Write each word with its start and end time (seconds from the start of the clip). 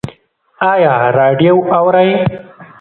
ایا 0.73 0.95
راډیو 1.17 1.55
اورئ؟ 1.77 2.11